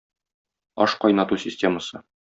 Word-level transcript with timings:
Ашкайнату 0.87 1.37
системасы. 1.47 2.03